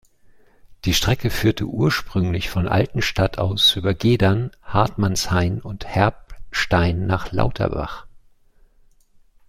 Die 0.85 0.95
Strecke 0.95 1.29
führte 1.29 1.65
ursprünglich 1.65 2.49
von 2.49 2.67
Altenstadt 2.67 3.37
aus 3.37 3.75
über 3.75 3.93
Gedern, 3.93 4.49
Hartmannshain 4.63 5.61
und 5.61 5.85
Herbstein 5.85 7.05
nach 7.05 7.31
Lauterbach. 7.31 8.07